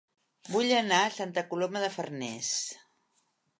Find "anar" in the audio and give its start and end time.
0.77-1.01